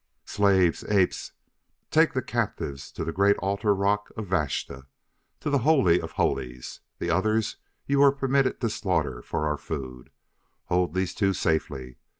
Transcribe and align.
"Slaves! 0.25 0.83
Apes! 0.85 1.33
Take 1.91 2.13
the 2.13 2.23
captives 2.23 2.91
to 2.93 3.03
the 3.05 3.11
great 3.13 3.37
altar 3.37 3.75
rock 3.75 4.09
of 4.17 4.25
Vashta, 4.25 4.87
to 5.41 5.49
the 5.51 5.59
Holy 5.59 6.01
of 6.01 6.13
Holies. 6.13 6.79
The 6.97 7.11
others 7.11 7.57
you 7.85 7.99
were 7.99 8.11
permitted 8.11 8.59
to 8.61 8.69
slaughter 8.71 9.21
for 9.21 9.45
our 9.45 9.57
food; 9.57 10.09
hold 10.63 10.95
these 10.95 11.13
two 11.13 11.33
safely. 11.33 11.97